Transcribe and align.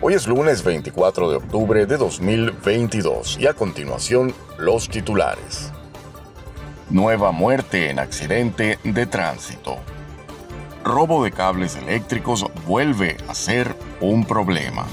Hoy 0.00 0.14
es 0.14 0.28
lunes 0.28 0.62
24 0.62 1.28
de 1.28 1.36
octubre 1.38 1.84
de 1.84 1.96
2022 1.96 3.36
y 3.40 3.48
a 3.48 3.54
continuación 3.54 4.32
los 4.56 4.88
titulares. 4.88 5.72
Nueva 6.88 7.32
muerte 7.32 7.90
en 7.90 7.98
accidente 7.98 8.78
de 8.84 9.06
tránsito. 9.06 9.76
Robo 10.84 11.24
de 11.24 11.32
cables 11.32 11.74
eléctricos 11.74 12.46
vuelve 12.64 13.16
a 13.26 13.34
ser 13.34 13.74
un 14.00 14.24
problema. 14.24 14.86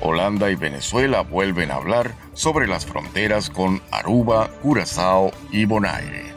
Holanda 0.00 0.50
y 0.50 0.56
Venezuela 0.56 1.20
vuelven 1.20 1.70
a 1.70 1.76
hablar 1.76 2.12
sobre 2.32 2.66
las 2.66 2.84
fronteras 2.84 3.48
con 3.48 3.80
Aruba, 3.92 4.50
Curazao 4.60 5.30
y 5.52 5.66
Bonaire. 5.66 6.34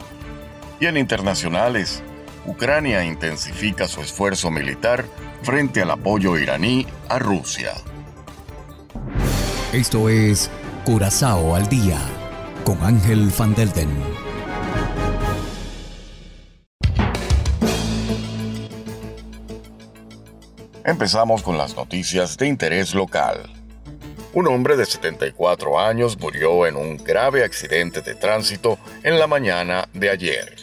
Y 0.78 0.86
en 0.86 0.96
internacionales, 0.96 2.04
Ucrania 2.46 3.04
intensifica 3.04 3.88
su 3.88 4.00
esfuerzo 4.00 4.52
militar 4.52 5.04
frente 5.42 5.82
al 5.82 5.90
apoyo 5.90 6.38
iraní 6.38 6.86
a 7.08 7.18
Rusia. 7.18 7.72
Esto 9.76 10.08
es 10.08 10.50
Curazao 10.86 11.54
al 11.54 11.68
día 11.68 12.00
con 12.64 12.82
Ángel 12.82 13.30
Van 13.38 13.54
Delden. 13.54 13.90
Empezamos 20.82 21.42
con 21.42 21.58
las 21.58 21.76
noticias 21.76 22.38
de 22.38 22.46
interés 22.46 22.94
local. 22.94 23.52
Un 24.32 24.46
hombre 24.46 24.78
de 24.78 24.86
74 24.86 25.78
años 25.78 26.18
murió 26.18 26.66
en 26.66 26.76
un 26.76 26.96
grave 26.96 27.44
accidente 27.44 28.00
de 28.00 28.14
tránsito 28.14 28.78
en 29.02 29.18
la 29.18 29.26
mañana 29.26 29.90
de 29.92 30.08
ayer. 30.08 30.56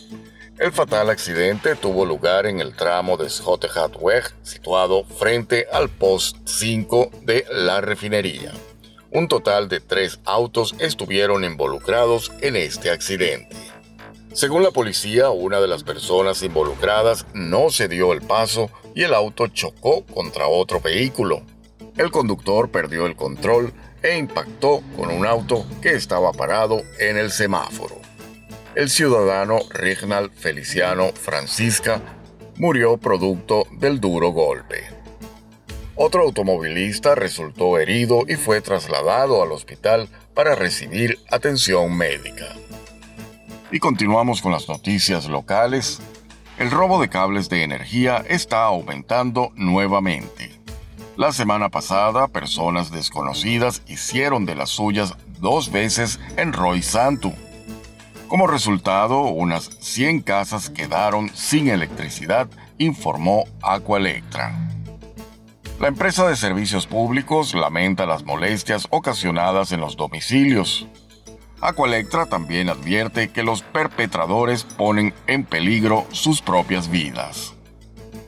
El 0.57 0.71
fatal 0.71 1.11
accidente 1.11 1.75
tuvo 1.75 2.03
lugar 2.03 2.47
en 2.47 2.59
el 2.59 2.75
tramo 2.75 3.15
de 3.15 3.29
Schottehatweg, 3.29 4.23
situado 4.41 5.03
frente 5.03 5.67
al 5.71 5.89
post 5.89 6.37
5 6.45 7.11
de 7.21 7.45
la 7.51 7.79
refinería. 7.79 8.51
Un 9.13 9.27
total 9.27 9.69
de 9.69 9.79
tres 9.79 10.19
autos 10.25 10.73
estuvieron 10.79 11.43
involucrados 11.43 12.31
en 12.41 12.55
este 12.55 12.89
accidente. 12.89 13.55
Según 14.33 14.63
la 14.63 14.71
policía, 14.71 15.29
una 15.29 15.61
de 15.61 15.67
las 15.67 15.83
personas 15.83 16.41
involucradas 16.41 17.27
no 17.35 17.69
se 17.69 17.87
dio 17.87 18.11
el 18.11 18.23
paso 18.23 18.71
y 18.95 19.03
el 19.03 19.13
auto 19.13 19.45
chocó 19.49 20.03
contra 20.07 20.47
otro 20.47 20.81
vehículo. 20.81 21.43
El 21.95 22.09
conductor 22.09 22.71
perdió 22.71 23.05
el 23.05 23.15
control 23.15 23.71
e 24.01 24.17
impactó 24.17 24.81
con 24.97 25.11
un 25.11 25.27
auto 25.27 25.63
que 25.79 25.93
estaba 25.93 26.31
parado 26.31 26.81
en 26.97 27.15
el 27.15 27.29
semáforo. 27.29 28.01
El 28.73 28.89
ciudadano 28.89 29.59
Regnal 29.69 30.31
Feliciano 30.31 31.09
Francisca 31.13 32.01
murió 32.57 32.97
producto 32.97 33.67
del 33.73 33.99
duro 33.99 34.29
golpe. 34.29 35.02
Otro 35.95 36.23
automovilista 36.23 37.13
resultó 37.13 37.77
herido 37.77 38.23
y 38.27 38.35
fue 38.35 38.61
trasladado 38.61 39.43
al 39.43 39.51
hospital 39.51 40.09
para 40.33 40.55
recibir 40.55 41.19
atención 41.29 41.95
médica. 41.95 42.47
Y 43.71 43.79
continuamos 43.79 44.41
con 44.41 44.51
las 44.51 44.67
noticias 44.67 45.27
locales. 45.27 45.99
El 46.57 46.71
robo 46.71 46.99
de 46.99 47.09
cables 47.09 47.47
de 47.49 47.63
energía 47.63 48.23
está 48.27 48.63
aumentando 48.63 49.51
nuevamente. 49.55 50.51
La 51.15 51.31
semana 51.31 51.69
pasada, 51.69 52.27
personas 52.27 52.89
desconocidas 52.89 53.83
hicieron 53.87 54.45
de 54.45 54.55
las 54.55 54.69
suyas 54.69 55.15
dos 55.39 55.71
veces 55.71 56.19
en 56.37 56.53
Roy 56.53 56.81
Santu. 56.81 57.33
Como 58.27 58.47
resultado, 58.47 59.21
unas 59.21 59.69
100 59.79 60.21
casas 60.21 60.71
quedaron 60.71 61.29
sin 61.35 61.67
electricidad, 61.67 62.47
informó 62.79 63.45
Aqualectra. 63.61 64.72
La 65.79 65.87
empresa 65.87 66.27
de 66.27 66.35
servicios 66.35 66.87
públicos 66.87 67.53
lamenta 67.53 68.05
las 68.05 68.23
molestias 68.23 68.87
ocasionadas 68.89 69.71
en 69.71 69.81
los 69.81 69.97
domicilios. 69.97 70.87
Aqualectra 71.61 72.25
también 72.25 72.69
advierte 72.69 73.29
que 73.31 73.43
los 73.43 73.63
perpetradores 73.63 74.63
ponen 74.63 75.13
en 75.27 75.43
peligro 75.43 76.05
sus 76.11 76.41
propias 76.41 76.89
vidas. 76.89 77.53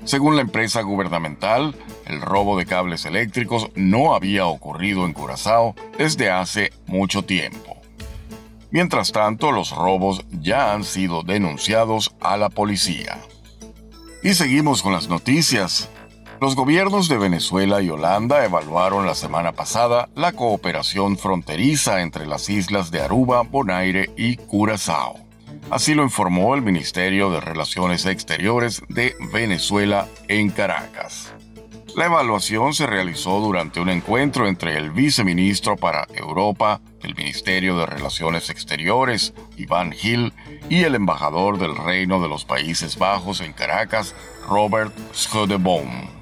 Según 0.05 0.35
la 0.35 0.41
empresa 0.41 0.81
gubernamental, 0.81 1.75
el 2.05 2.21
robo 2.21 2.57
de 2.57 2.65
cables 2.65 3.05
eléctricos 3.05 3.69
no 3.75 4.15
había 4.15 4.45
ocurrido 4.45 5.05
en 5.05 5.13
Curazao 5.13 5.75
desde 5.97 6.29
hace 6.29 6.71
mucho 6.85 7.23
tiempo. 7.23 7.77
Mientras 8.71 9.11
tanto, 9.11 9.51
los 9.51 9.71
robos 9.71 10.25
ya 10.31 10.73
han 10.73 10.83
sido 10.83 11.23
denunciados 11.23 12.13
a 12.19 12.37
la 12.37 12.49
policía. 12.49 13.19
Y 14.21 14.33
seguimos 14.33 14.81
con 14.81 14.91
las 14.91 15.07
noticias. 15.07 15.89
Los 16.41 16.55
gobiernos 16.55 17.07
de 17.07 17.17
Venezuela 17.17 17.81
y 17.81 17.89
Holanda 17.89 18.43
evaluaron 18.43 19.05
la 19.05 19.15
semana 19.15 19.53
pasada 19.53 20.09
la 20.15 20.33
cooperación 20.33 21.17
fronteriza 21.17 22.01
entre 22.01 22.25
las 22.25 22.49
islas 22.49 22.91
de 22.91 23.01
Aruba, 23.01 23.43
Bonaire 23.43 24.09
y 24.17 24.35
Curazao. 24.35 25.15
Así 25.69 25.95
lo 25.95 26.03
informó 26.03 26.53
el 26.53 26.61
Ministerio 26.61 27.31
de 27.31 27.39
Relaciones 27.39 28.05
Exteriores 28.05 28.83
de 28.89 29.15
Venezuela 29.31 30.07
en 30.27 30.51
Caracas. 30.51 31.33
La 31.95 32.07
evaluación 32.07 32.73
se 32.73 32.85
realizó 32.85 33.39
durante 33.39 33.79
un 33.79 33.87
encuentro 33.87 34.49
entre 34.49 34.77
el 34.77 34.91
viceministro 34.91 35.77
para 35.77 36.05
Europa 36.13 36.81
del 37.01 37.15
Ministerio 37.15 37.77
de 37.77 37.85
Relaciones 37.85 38.49
Exteriores, 38.49 39.33
Iván 39.55 39.93
Gil, 39.93 40.33
y 40.69 40.83
el 40.83 40.95
embajador 40.95 41.57
del 41.57 41.77
Reino 41.77 42.21
de 42.21 42.27
los 42.27 42.43
Países 42.43 42.97
Bajos 42.97 43.39
en 43.39 43.53
Caracas, 43.53 44.13
Robert 44.45 44.93
Schödeboom. 45.13 46.14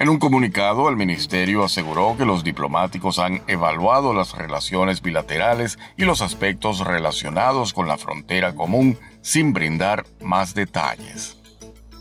En 0.00 0.08
un 0.08 0.18
comunicado, 0.18 0.88
el 0.88 0.96
ministerio 0.96 1.62
aseguró 1.62 2.16
que 2.16 2.24
los 2.24 2.42
diplomáticos 2.42 3.18
han 3.18 3.42
evaluado 3.48 4.14
las 4.14 4.32
relaciones 4.32 5.02
bilaterales 5.02 5.78
y 5.98 6.06
los 6.06 6.22
aspectos 6.22 6.78
relacionados 6.78 7.74
con 7.74 7.86
la 7.86 7.98
frontera 7.98 8.54
común 8.54 8.98
sin 9.20 9.52
brindar 9.52 10.06
más 10.22 10.54
detalles. 10.54 11.36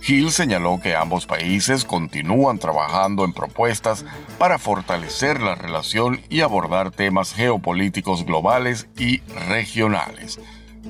Hill 0.07 0.31
señaló 0.31 0.79
que 0.81 0.95
ambos 0.95 1.25
países 1.25 1.83
continúan 1.83 2.57
trabajando 2.57 3.25
en 3.25 3.33
propuestas 3.33 4.05
para 4.37 4.59
fortalecer 4.59 5.41
la 5.41 5.55
relación 5.55 6.21
y 6.29 6.39
abordar 6.39 6.91
temas 6.91 7.33
geopolíticos 7.33 8.25
globales 8.25 8.87
y 8.97 9.19
regionales. 9.49 10.39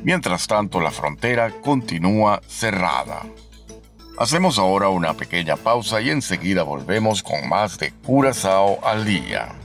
Mientras 0.04 0.46
tanto, 0.46 0.80
la 0.80 0.92
frontera 0.92 1.50
continúa 1.64 2.40
cerrada. 2.46 3.24
Hacemos 4.20 4.60
ahora 4.60 4.90
una 4.90 5.14
pequeña 5.14 5.56
pausa 5.56 6.02
y 6.02 6.10
enseguida 6.10 6.64
volvemos 6.64 7.24
con 7.24 7.48
más 7.48 7.78
de 7.78 7.94
Curazao 8.06 8.86
al 8.86 9.06
día. 9.06 9.56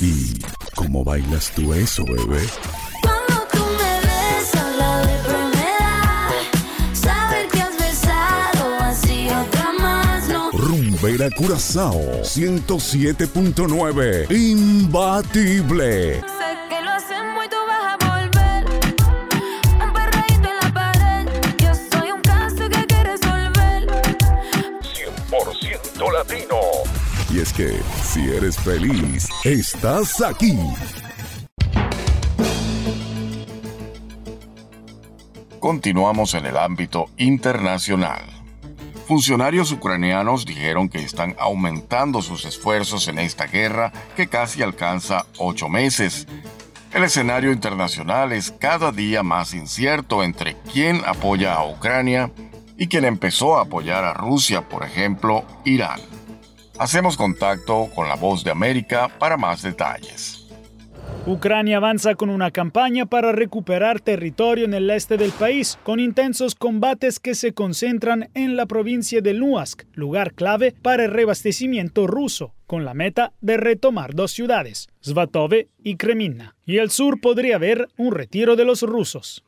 ¿Y 0.00 0.40
cómo 0.74 1.04
bailas 1.04 1.52
tú 1.54 1.74
eso, 1.74 2.02
bebé? 2.06 2.46
Cuando 3.02 3.46
tú 3.52 3.58
me 3.76 4.00
besas 4.00 4.70
latino. 26.20 26.56
Y 27.32 27.40
es 27.40 27.52
que 27.52 27.80
si 28.02 28.28
eres 28.30 28.58
feliz, 28.58 29.28
estás 29.44 30.20
aquí. 30.20 30.58
Continuamos 35.58 36.34
en 36.34 36.46
el 36.46 36.56
ámbito 36.56 37.06
internacional. 37.16 38.22
Funcionarios 39.06 39.72
ucranianos 39.72 40.44
dijeron 40.46 40.88
que 40.88 40.98
están 40.98 41.36
aumentando 41.38 42.22
sus 42.22 42.44
esfuerzos 42.44 43.08
en 43.08 43.18
esta 43.18 43.46
guerra 43.46 43.92
que 44.16 44.28
casi 44.28 44.62
alcanza 44.62 45.26
ocho 45.38 45.68
meses. 45.68 46.26
El 46.92 47.04
escenario 47.04 47.52
internacional 47.52 48.32
es 48.32 48.52
cada 48.52 48.92
día 48.92 49.22
más 49.22 49.54
incierto 49.54 50.22
entre 50.22 50.56
quién 50.72 51.02
apoya 51.06 51.54
a 51.54 51.66
Ucrania 51.66 52.30
y 52.80 52.88
quien 52.88 53.04
empezó 53.04 53.58
a 53.58 53.62
apoyar 53.62 54.04
a 54.04 54.14
Rusia, 54.14 54.62
por 54.66 54.82
ejemplo, 54.84 55.44
Irán. 55.66 56.00
Hacemos 56.78 57.18
contacto 57.18 57.90
con 57.94 58.08
la 58.08 58.16
voz 58.16 58.42
de 58.42 58.50
América 58.50 59.10
para 59.18 59.36
más 59.36 59.60
detalles. 59.60 60.48
Ucrania 61.26 61.76
avanza 61.76 62.14
con 62.14 62.30
una 62.30 62.50
campaña 62.50 63.04
para 63.04 63.32
recuperar 63.32 64.00
territorio 64.00 64.64
en 64.64 64.72
el 64.72 64.88
este 64.88 65.18
del 65.18 65.32
país, 65.32 65.78
con 65.82 66.00
intensos 66.00 66.54
combates 66.54 67.20
que 67.20 67.34
se 67.34 67.52
concentran 67.52 68.30
en 68.32 68.56
la 68.56 68.64
provincia 68.64 69.20
de 69.20 69.34
Luhansk, 69.34 69.82
lugar 69.92 70.32
clave 70.32 70.74
para 70.80 71.04
el 71.04 71.10
reabastecimiento 71.10 72.06
ruso, 72.06 72.54
con 72.66 72.86
la 72.86 72.94
meta 72.94 73.34
de 73.42 73.58
retomar 73.58 74.14
dos 74.14 74.32
ciudades, 74.32 74.88
Svatove 75.02 75.68
y 75.82 75.96
Kreminna. 75.96 76.56
Y 76.66 76.78
el 76.78 76.90
sur 76.90 77.20
podría 77.20 77.58
ver 77.58 77.88
un 77.96 78.12
retiro 78.12 78.54
de 78.54 78.64
los 78.64 78.82
rusos. 78.82 79.42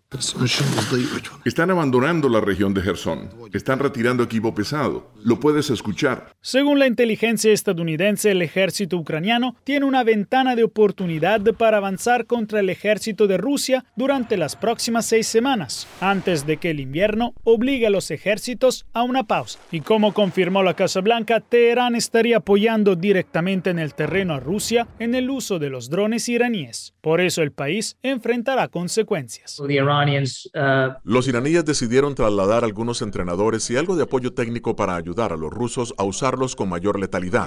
Están 1.44 1.70
abandonando 1.70 2.28
la 2.28 2.40
región 2.40 2.74
de 2.74 2.82
Gerson. 2.82 3.30
Están 3.52 3.78
retirando 3.78 4.22
equipo 4.22 4.54
pesado. 4.54 5.10
Lo 5.24 5.40
puedes 5.40 5.70
escuchar. 5.70 6.32
Según 6.42 6.78
la 6.78 6.86
inteligencia 6.86 7.52
estadounidense, 7.52 8.32
el 8.32 8.42
ejército 8.42 8.98
ucraniano 8.98 9.56
tiene 9.64 9.86
una 9.86 10.04
ventana 10.04 10.54
de 10.54 10.64
oportunidad 10.64 11.40
para 11.56 11.78
avanzar 11.78 12.26
contra 12.26 12.60
el 12.60 12.68
ejército 12.68 13.26
de 13.26 13.38
Rusia 13.38 13.84
durante 13.96 14.36
las 14.36 14.56
próximas 14.56 15.06
seis 15.06 15.28
semanas, 15.28 15.86
antes 16.00 16.44
de 16.44 16.58
que 16.58 16.70
el 16.70 16.80
invierno 16.80 17.32
obligue 17.44 17.86
a 17.86 17.90
los 17.90 18.10
ejércitos 18.10 18.84
a 18.92 19.04
una 19.04 19.24
pausa. 19.24 19.60
Y 19.70 19.80
como 19.80 20.12
confirmó 20.12 20.62
la 20.62 20.74
Casa 20.74 21.00
Blanca, 21.00 21.40
Teherán 21.40 21.94
estaría 21.94 22.38
apoyando 22.38 22.96
directamente 22.96 23.70
en 23.70 23.78
el 23.78 23.94
terreno 23.94 24.34
a 24.34 24.40
Rusia 24.40 24.88
en 24.98 25.14
el 25.14 25.30
uso 25.30 25.41
de 25.50 25.70
los 25.70 25.90
drones 25.90 26.28
iraníes. 26.28 26.94
Por 27.00 27.20
eso 27.20 27.42
el 27.42 27.52
país 27.52 27.96
enfrentará 28.02 28.68
consecuencias. 28.68 29.60
Los 31.04 31.28
iraníes 31.28 31.64
decidieron 31.64 32.14
trasladar 32.14 32.64
algunos 32.64 33.02
entrenadores 33.02 33.68
y 33.70 33.76
algo 33.76 33.96
de 33.96 34.04
apoyo 34.04 34.32
técnico 34.32 34.76
para 34.76 34.96
ayudar 34.96 35.32
a 35.32 35.36
los 35.36 35.50
rusos 35.50 35.94
a 35.98 36.04
usarlos 36.04 36.54
con 36.54 36.68
mayor 36.68 36.98
letalidad. 37.00 37.46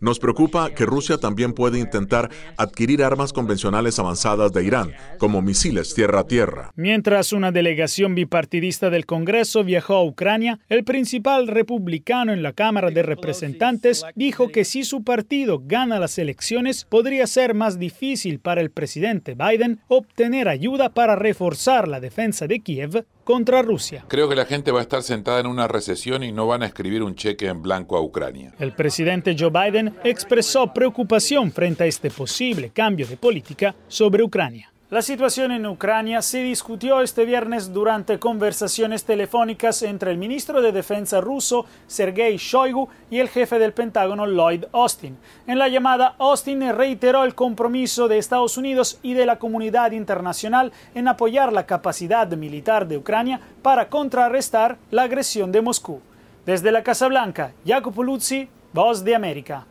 Nos 0.00 0.18
preocupa 0.18 0.70
que 0.70 0.86
Rusia 0.86 1.18
también 1.18 1.52
puede 1.52 1.78
intentar 1.78 2.30
adquirir 2.56 3.02
armas 3.02 3.32
convencionales 3.32 3.98
avanzadas 3.98 4.52
de 4.52 4.64
Irán, 4.64 4.92
como 5.18 5.42
misiles 5.42 5.94
tierra 5.94 6.20
a 6.20 6.26
tierra. 6.26 6.72
Mientras 6.76 7.32
una 7.32 7.52
delegación 7.52 8.14
bipartidista 8.14 8.90
del 8.90 9.06
Congreso 9.06 9.64
viajó 9.64 9.94
a 9.94 10.04
Ucrania, 10.04 10.60
el 10.68 10.84
principal 10.84 11.48
republicano 11.48 12.32
en 12.32 12.42
la 12.42 12.52
Cámara 12.52 12.90
de 12.90 13.02
Representantes 13.02 14.04
dijo 14.14 14.48
que 14.48 14.64
si 14.64 14.84
su 14.84 15.02
partido 15.02 15.62
gana 15.64 15.98
las 15.98 16.18
elecciones, 16.60 16.84
podría 16.84 17.26
ser 17.26 17.54
más 17.54 17.78
difícil 17.78 18.40
para 18.40 18.60
el 18.60 18.70
presidente 18.70 19.34
Biden 19.34 19.80
obtener 19.88 20.48
ayuda 20.48 20.90
para 20.90 21.16
reforzar 21.16 21.88
la 21.88 22.00
defensa 22.00 22.46
de 22.46 22.60
Kiev 22.60 23.04
contra 23.24 23.62
Rusia. 23.62 24.04
Creo 24.08 24.28
que 24.28 24.34
la 24.34 24.44
gente 24.44 24.72
va 24.72 24.80
a 24.80 24.82
estar 24.82 25.02
sentada 25.02 25.40
en 25.40 25.46
una 25.46 25.68
recesión 25.68 26.22
y 26.22 26.32
no 26.32 26.46
van 26.46 26.62
a 26.62 26.66
escribir 26.66 27.02
un 27.02 27.14
cheque 27.14 27.46
en 27.46 27.62
blanco 27.62 27.96
a 27.96 28.02
Ucrania. 28.02 28.52
El 28.58 28.72
presidente 28.72 29.36
Joe 29.38 29.50
Biden 29.50 29.94
expresó 30.04 30.72
preocupación 30.72 31.52
frente 31.52 31.84
a 31.84 31.86
este 31.86 32.10
posible 32.10 32.70
cambio 32.70 33.06
de 33.06 33.16
política 33.16 33.74
sobre 33.88 34.22
Ucrania. 34.22 34.69
La 34.90 35.02
situación 35.02 35.52
en 35.52 35.66
Ucrania 35.66 36.20
se 36.20 36.42
discutió 36.42 37.00
este 37.00 37.24
viernes 37.24 37.72
durante 37.72 38.18
conversaciones 38.18 39.04
telefónicas 39.04 39.84
entre 39.84 40.10
el 40.10 40.18
ministro 40.18 40.60
de 40.60 40.72
Defensa 40.72 41.20
ruso 41.20 41.64
Sergei 41.86 42.36
Shoigu 42.36 42.88
y 43.08 43.20
el 43.20 43.28
jefe 43.28 43.60
del 43.60 43.72
Pentágono 43.72 44.26
Lloyd 44.26 44.64
Austin. 44.72 45.16
En 45.46 45.60
la 45.60 45.68
llamada, 45.68 46.16
Austin 46.18 46.68
reiteró 46.72 47.22
el 47.22 47.36
compromiso 47.36 48.08
de 48.08 48.18
Estados 48.18 48.56
Unidos 48.56 48.98
y 49.00 49.14
de 49.14 49.26
la 49.26 49.38
comunidad 49.38 49.92
internacional 49.92 50.72
en 50.96 51.06
apoyar 51.06 51.52
la 51.52 51.66
capacidad 51.66 52.26
militar 52.26 52.88
de 52.88 52.96
Ucrania 52.96 53.40
para 53.62 53.88
contrarrestar 53.88 54.76
la 54.90 55.04
agresión 55.04 55.52
de 55.52 55.62
Moscú. 55.62 56.00
Desde 56.44 56.72
la 56.72 56.82
Casa 56.82 57.06
Blanca, 57.06 57.52
Jacopo 57.64 58.02
Luzzi, 58.02 58.48
Voz 58.72 59.04
de 59.04 59.14
América. 59.14 59.66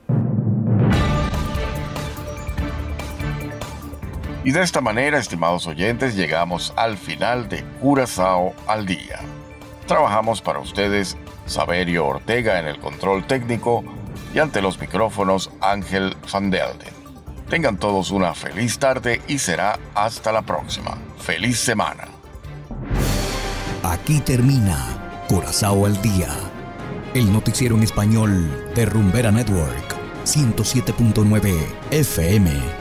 Y 4.50 4.52
de 4.52 4.64
esta 4.64 4.82
manera, 4.82 5.20
estimados 5.20 5.68
oyentes, 5.68 6.16
llegamos 6.16 6.74
al 6.76 6.98
final 6.98 7.48
de 7.50 7.64
Curazao 7.80 8.56
al 8.66 8.88
día. 8.88 9.20
Trabajamos 9.86 10.42
para 10.42 10.58
ustedes 10.58 11.18
Saberio 11.46 12.08
Ortega 12.08 12.60
en 12.60 12.66
el 12.66 12.80
control 12.80 13.28
técnico 13.28 13.84
y 14.34 14.40
ante 14.40 14.64
los 14.64 14.80
micrófonos 14.82 15.52
Ángel 15.62 16.18
Van 16.34 16.50
Delden. 16.50 16.96
Tengan 17.48 17.78
todos 17.78 18.10
una 18.10 18.34
feliz 18.34 18.80
tarde 18.80 19.22
y 19.28 19.38
será 19.38 19.78
hasta 19.94 20.32
la 20.32 20.42
próxima. 20.42 20.98
Feliz 21.20 21.60
semana. 21.60 22.06
Aquí 23.84 24.20
termina 24.20 25.24
Curazao 25.28 25.86
al 25.86 26.02
día, 26.02 26.30
el 27.14 27.32
noticiero 27.32 27.76
en 27.76 27.84
español 27.84 28.72
de 28.74 28.88
Rumbera 28.88 29.30
Network, 29.30 29.96
107.9 30.26 31.54
FM. 31.92 32.79